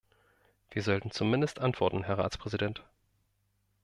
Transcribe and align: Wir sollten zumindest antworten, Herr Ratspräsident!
Wir 0.71 0.81
sollten 0.81 1.11
zumindest 1.11 1.59
antworten, 1.59 2.01
Herr 2.03 2.17
Ratspräsident! 2.17 2.83